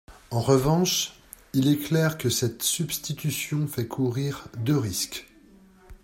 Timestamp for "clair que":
1.77-2.31